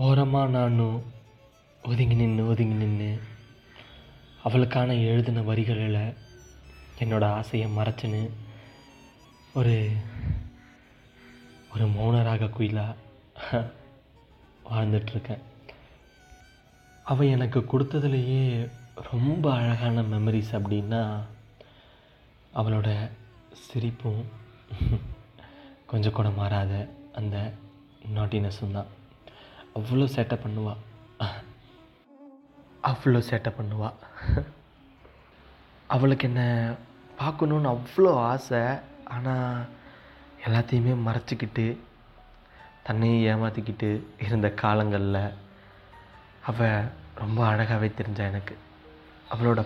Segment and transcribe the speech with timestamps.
[0.00, 0.98] ஓரமாக நானும்
[1.82, 3.10] ஒதுங்கி நின்று ஒதுங்கி நின்று
[4.42, 6.14] அவளுக்கான எழுதின வரிகளில்
[6.98, 8.22] என்னோடய ஆசையை மறைச்சின்னு
[9.54, 9.74] ஒரு
[11.72, 13.64] ஒரு மௌனராக குயிலாக
[14.70, 15.44] வாழ்ந்துட்டுருக்கேன்
[17.04, 18.42] அவள் எனக்கு கொடுத்ததுலேயே
[19.12, 21.02] ரொம்ப அழகான மெமரிஸ் அப்படின்னா
[22.54, 22.88] அவளோட
[23.62, 24.22] சிரிப்பும்
[25.86, 26.72] கொஞ்சம் கூட மாறாத
[27.12, 27.36] அந்த
[28.14, 28.90] நாட்டினஸும் தான்.
[29.78, 30.74] அவ்வளோ சேட்டை பண்ணுவா.
[32.90, 33.90] அவ்வளோ சேட்டை பண்ணுவா.
[35.94, 36.42] அவளுக்கு என்ன
[37.20, 38.62] பார்க்கணுன்னு அவ்வளோ ஆசை.
[39.14, 39.66] ஆனால்
[40.46, 41.66] எல்லாத்தையுமே மறைச்சிக்கிட்டு
[42.86, 43.88] தன்னையும் ஏமாற்றிக்கிட்டு
[44.26, 45.36] இருந்த காலங்களில்
[46.50, 46.88] அவள்
[47.22, 48.54] ரொம்ப அழகாகவே தெரிஞ்சா எனக்கு.
[49.32, 49.60] அவளோட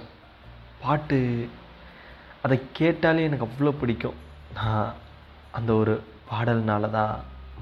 [0.82, 1.18] பாட்டு
[2.46, 4.18] அதை கேட்டாலே எனக்கு அவ்வளோ பிடிக்கும்.
[4.58, 4.88] நான்
[5.58, 5.94] அந்த ஒரு
[6.30, 7.14] பாடல்னால தான்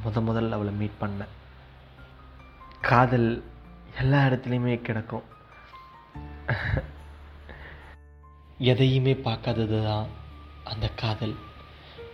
[0.04, 1.32] முத முதல்ல அவளை மீட் பண்ணேன்.
[2.88, 3.28] காதல்
[4.00, 5.22] எல்லா இடத்துலையுமே கிடக்கும்.
[8.58, 10.06] எதையுமே பார்க்காதது தான்
[10.64, 11.34] அந்த காதல்.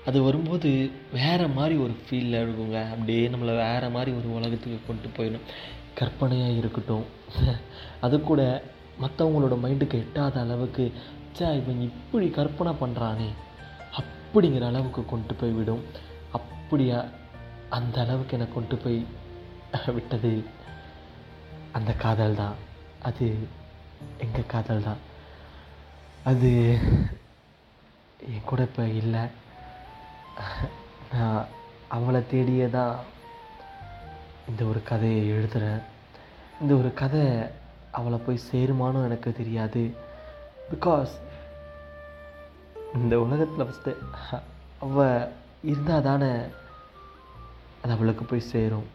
[0.06, 2.90] அது வரும்போது வேறு மாதிரி ஒரு ஃபீலில் இருக்குங்க.
[2.90, 5.46] அப்படியே நம்மளை வேறு மாதிரி ஒரு உலகத்துக்கு கொண்டு போயிடும்.
[5.94, 7.04] கற்பனையாக இருக்கட்டும்.
[8.00, 8.62] அது கூட
[9.00, 10.92] மற்றவங்களோட மைண்டுக்கு எட்டாத அளவுக்கு
[11.32, 13.30] சே இவன் இப்படி கற்பனை பண்ணுறானே
[14.00, 15.82] அப்படிங்கிற அளவுக்கு கொண்டு போய் விடும்
[16.30, 17.04] அப்படியா
[17.68, 19.06] அந்த அளவுக்கு என்னை கொண்டு போய்
[19.94, 20.56] விட்டது
[21.78, 22.56] அந்த காதல் தான்
[23.08, 23.26] அது
[24.24, 25.02] எங்கள் காதல் தான்
[26.30, 26.50] அது
[28.30, 29.22] என் கூட இப்போ இல்லை.
[31.12, 31.46] நான்
[31.96, 32.94] அவளை தேடியே தான்
[34.50, 35.82] இந்த ஒரு கதையை எழுதுகிறேன்
[36.60, 37.24] இந்த ஒரு கதை
[37.98, 39.82] அவளை போய் சேருமானும் எனக்கு தெரியாது.
[40.70, 41.14] பிகாஸ்
[42.98, 43.92] இந்த உலகத்தில் ஃபஸ்ட்டு
[44.84, 45.28] அவள்
[45.70, 46.32] இருந்தால் தானே
[47.82, 48.88] அது அவளுக்கு போய் சேரும்.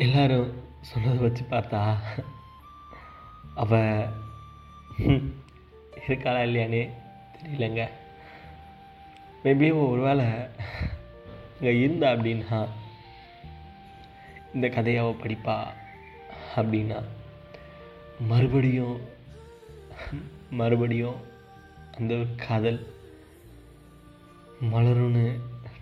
[0.00, 1.80] எல்லாரும் சொன்னதை வச்சு பார்த்தா
[3.54, 4.08] அவள்
[6.06, 6.82] இருக்காளா இல்லையானே
[7.34, 7.82] தெரியலங்க.
[9.44, 10.26] மேபி ஒரு வேளை
[11.60, 12.68] இங்கே இருந்தா அப்படின்னா
[14.54, 15.56] இந்த கதையை அவள் படிப்பா
[16.56, 16.98] அப்படின்னா
[18.20, 19.00] மறுபடியும்
[20.50, 21.18] மறுபடியும்
[21.92, 22.80] அந்த ஒரு காதல்
[24.62, 25.26] மலரும்னு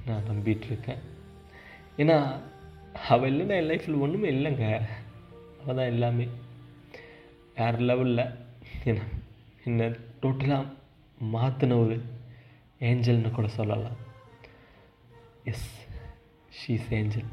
[0.07, 1.03] நான் நம்பிட்டுருக்கேன்
[1.97, 2.41] ஏன்னா
[3.09, 4.67] அவள் இல்லைன்னா என் லைஃப்பில் ஒன்றுமே இல்லைங்க.
[5.63, 6.27] அவள் தான் எல்லாமே.
[7.55, 8.37] வேறு லெவலில்
[8.85, 9.03] என்ன
[9.65, 9.87] என்னை
[10.23, 10.73] டோட்டலாக
[11.33, 11.97] மாற்றின ஒரு
[12.81, 13.97] ஏஞ்சல்னு கூட சொல்லலாம்.
[15.45, 15.69] எஸ்
[16.59, 17.31] ஷீஸ் ஏஞ்சல்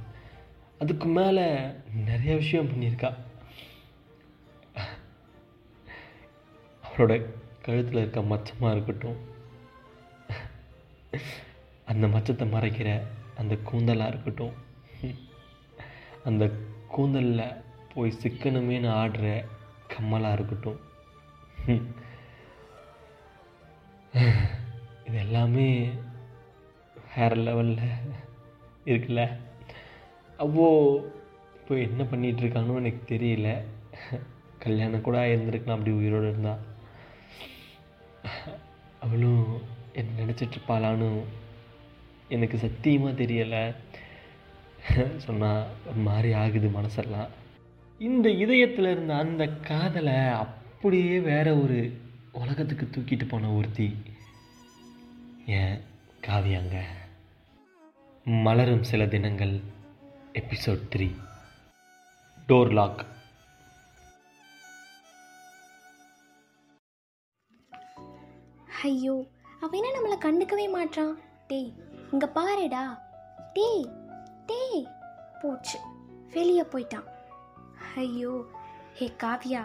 [0.79, 1.45] அதுக்கு மேலே
[2.05, 3.11] நிறைய விஷயம் பண்ணியிருக்கா.
[6.85, 7.13] அவளோட
[7.61, 9.19] கழுத்தில் இருக்க மச்சமாக இருக்கட்டும்.
[11.85, 13.01] அந்த மச்சத்தை மறைக்கிற
[13.35, 14.63] அந்த கூந்தலாக இருக்கட்டும்.
[16.29, 16.43] அந்த
[16.93, 17.57] கூந்தலில்
[17.93, 19.25] போய் சிக்கணுமேனு ஆடுற
[19.93, 20.79] கம்மலாக இருக்கட்டும்.
[25.07, 25.67] இது எல்லாமே
[27.15, 27.83] வேறு லெவலில்
[28.91, 29.23] இருக்குல்ல.
[30.43, 30.69] அவ்வளோ
[31.57, 33.49] இப்போ என்ன பண்ணிகிட்ருக்கானோ எனக்கு தெரியல.
[34.63, 36.63] கல்யாணம் கூட இருந்திருக்கலாம் அப்படி உயிரோடு இருந்தால்
[39.05, 39.47] அவளும்
[39.99, 41.09] என்ன நினச்சிட்ருப்பாளான்னு
[42.35, 43.63] எனக்கு சத்தியமாக தெரியலை.
[45.17, 47.27] சொன்னால் ஒரு மாதிரி ஆகுது மனசெல்லாம்.
[47.99, 51.97] இந்த இதயத்தில் இருந்த அந்த காதலை அப்படியே வேற ஒரு
[52.31, 53.95] உலகத்துக்கு தூக்கிட்டு போன ஒருத்தி.
[55.45, 55.81] ஏன்?
[56.27, 56.81] காவியாங்க.
[58.25, 59.61] மலரும் சில தினங்கள்.
[60.33, 61.15] எபிசோட் த்ரீ
[62.47, 63.05] டோர் லாக்
[68.81, 69.25] ஐயோ
[69.59, 71.13] அவன் என்ன நம்மளை கண்டுக்கவே மாட்றான்?
[71.47, 71.73] டேய்
[72.11, 73.01] இங்கே பாருடா.
[73.53, 73.85] டேய்
[74.45, 74.83] டேய்
[75.41, 75.77] போச்சு.
[76.35, 77.07] வெளியே போயிட்டான்.
[77.95, 78.33] ஐயோ
[78.99, 79.63] ஹே காவ்யா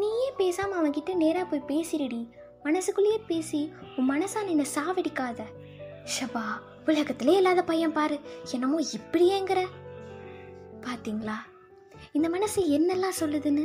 [0.00, 2.20] நீயே பேசாமல் அவன்கிட்ட நேராக போய் பேசிடுடி.
[2.62, 3.60] மனசுக்குள்ளேயே பேசி
[3.96, 5.40] உன் மனசா என்னை சாவடிக்காத.
[6.14, 6.42] ஷபா
[6.86, 8.16] உலகத்திலே இல்லாத பையன் பாரு.
[8.52, 9.60] என்னமோ இப்படியேங்கிற.
[10.86, 11.36] பார்த்தீங்களா
[12.12, 13.64] இந்த மனசு என்னெல்லாம் சொல்லுதுன்னு?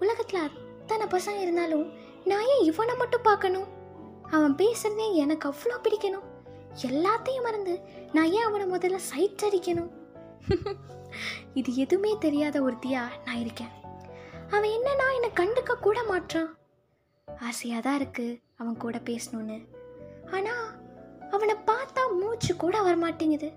[0.00, 1.86] உலகத்தில் அத்தனை பசங்க இருந்தாலும்
[2.24, 3.68] நான் ஏன் இவனை மட்டும் பார்க்கணும்?
[4.30, 6.26] அவன் பேசுறதே எனக்கு அவ்வளோ பிடிக்கணும்.
[6.88, 7.74] எல்லாத்தையும் மறந்து
[8.12, 9.90] நான் ஏன் அவனை முதல்ல சைட் அடிக்கணும்
[11.60, 13.72] இது எதுவுமே தெரியாத ஒருத்தியா நான் இருக்கேன்.
[14.54, 16.50] அவன் என்னன்னா என்னை கண்டுக்க கூட மாட்றான்.
[17.28, 18.26] ஆசையாக தான் இருக்கு
[18.60, 19.58] அவன் கூட பேசணும்னு.
[20.36, 20.66] ஆனால்
[21.30, 23.50] அவனை பார்த்தா மூச்சு கூட வரமாட்டேங்குது.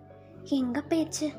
[0.60, 1.30] எங்க பேச்சு?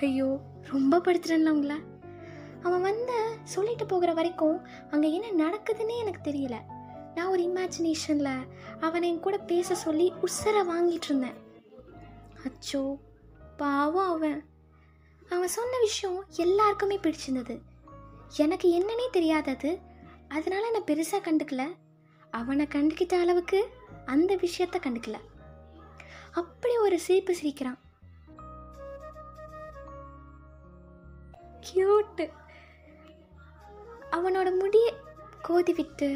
[0.00, 0.28] ஐயோ
[0.72, 1.78] ரொம்ப படுத்துறேன்ல உங்களை.
[2.62, 6.56] அவன் வந்து சொல்லிட்டு போகிற வரைக்கும் அங்கே என்ன நடக்குதுன்னே எனக்கு தெரியல.
[7.14, 8.46] நான் ஒரு இமேஜினேஷனில்
[8.80, 11.34] அவனை என் கூட பேச சொல்லி உசர வாங்கிட்டு இருந்தேன்.
[12.44, 12.98] அச்சோ
[13.56, 14.44] பாவம் அவன்.
[15.30, 17.60] அவன் சொன்ன விஷயம் எல்லாருக்குமே பிடிச்சிருந்தது.
[18.36, 19.78] எனக்கு என்னன்னே தெரியாதது
[20.28, 21.64] அதனால நான் பெருசாக கண்டுக்கல.
[22.30, 23.68] அவனை கண்டுக்கிட்ட அளவுக்கு
[24.04, 25.16] அந்த விஷயத்த கண்டுக்கல.
[26.32, 27.78] அப்படி ஒரு சிரிப்பு சிரிக்கிறான்.
[31.60, 32.30] கியூட்டு
[34.16, 34.86] அவனோட முடிய
[35.46, 36.08] கோதி விட்டு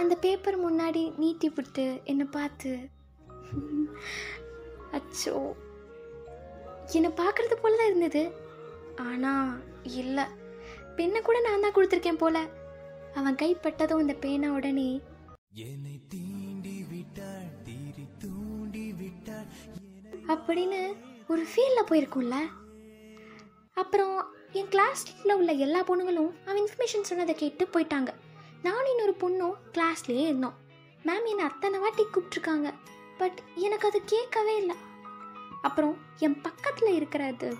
[0.00, 2.72] அந்த பேப்பர் முன்னாடி நீட்டி விட்டு என்னை பார்த்து
[4.98, 5.34] அச்சோ
[6.96, 8.22] என்னை பார்க்குறது போல தான் இருந்தது.
[9.04, 9.50] ஆனால்
[10.00, 10.24] இல்லை.
[10.96, 12.38] பெண்ணை கூட நான் தான் கொடுத்துருக்கேன் போல.
[13.18, 14.90] அவன் கைப்பட்டதும் அந்த பேனா உடனே
[15.66, 19.48] என்னை தீண்டி விட்டாள் தீரி தூண்டி விட்டாள்
[20.34, 20.80] அப்படின்னு
[21.32, 22.36] ஒரு ஃபீல்டில் போயிருக்கும்ல.
[23.82, 24.16] அப்புறம்
[24.52, 28.10] என் கிளாஸில் உள்ள எல்லா பொண்ணுங்களும் அவன் இன்ஃபர்மேஷன் சொன்னதை கேட்டு போயிட்டாங்க.
[28.62, 30.56] நானும் இன்னொரு பொண்ணும் கிளாஸ்லேயே இருந்தோம்.
[31.04, 32.74] மேம் என்னை அத்தனை வாட்டி கூப்பிட்ருக்காங்க
[33.18, 34.76] பட் எனக்கு அது கேட்கவே இல்லை.
[35.62, 37.56] அப்புறம் என் பக்கத்தில் இருக்கிறது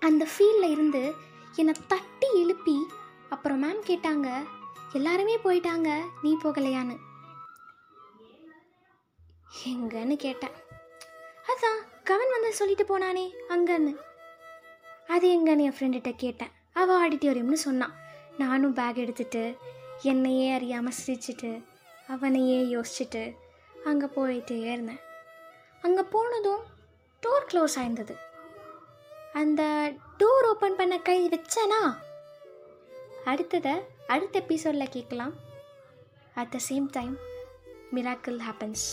[0.00, 1.14] அந்த ஃபீல்டில் இருந்து
[1.54, 2.86] என்னை தட்டி எழுப்பி
[3.30, 4.28] அப்புறம் மேம் கேட்டாங்க
[4.92, 5.88] எல்லாருமே போயிட்டாங்க
[6.22, 6.96] நீ போகலையான்னு?
[9.66, 10.54] எங்கன்னு கேட்டேன்.
[11.50, 13.94] அதான் கவன் வந்து சொல்லிட்டு போனானே அங்கன்னு.
[15.14, 16.52] அது எங்கன்னு என் ஃப்ரெண்டுகிட்ட கேட்டேன்.
[16.80, 17.94] அவள் ஆடிட்டோரியம்னு சொன்னான்
[18.42, 19.42] நானும் பேக் எடுத்துட்டு
[20.02, 21.50] என்னையே அறியாமல் சிரிச்சிட்டு
[22.14, 23.22] அவனையே யோசிச்சுட்டு
[23.84, 25.02] அங்கே போயிட்டே இருந்தேன்.
[25.82, 26.62] அங்கே போனதும்
[27.22, 28.14] டோர் க்ளோஸ் ஆயிருந்தது.
[29.40, 29.62] அந்த
[30.20, 31.80] டோர் ஓப்பன் பண்ண கை வச்சேனா?
[33.30, 33.74] அடுத்ததை
[34.06, 35.34] அடுத்த எபிசோடில் கேட்கலாம்.
[36.40, 37.14] At the same time
[37.96, 38.86] miracle happens